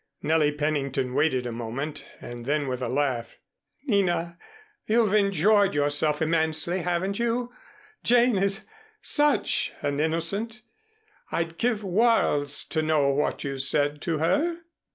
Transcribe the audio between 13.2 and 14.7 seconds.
you said to her!"